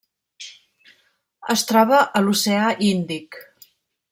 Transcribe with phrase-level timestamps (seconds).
[1.55, 3.39] Es troba a l'oceà Índic: